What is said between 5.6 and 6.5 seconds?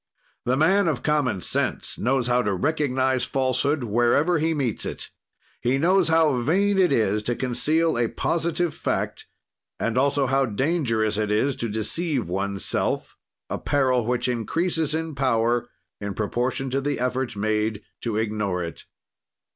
he knows how